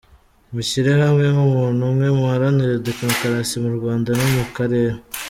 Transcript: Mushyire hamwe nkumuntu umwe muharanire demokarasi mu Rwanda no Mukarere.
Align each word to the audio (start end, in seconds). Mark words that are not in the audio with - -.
Mushyire 0.53 0.91
hamwe 1.01 1.25
nkumuntu 1.33 1.81
umwe 1.91 2.07
muharanire 2.17 2.75
demokarasi 2.87 3.55
mu 3.63 3.69
Rwanda 3.77 4.09
no 4.19 4.25
Mukarere. 4.35 4.97